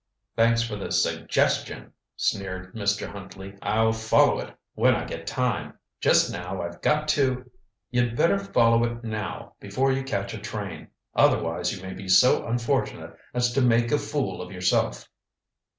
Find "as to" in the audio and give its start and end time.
13.35-13.61